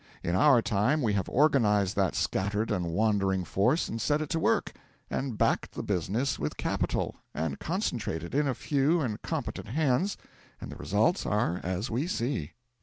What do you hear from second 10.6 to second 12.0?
the results are as